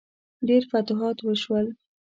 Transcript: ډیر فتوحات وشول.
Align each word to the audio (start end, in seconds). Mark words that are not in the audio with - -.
ډیر 0.47 0.63
فتوحات 0.71 1.17
وشول. 1.21 1.65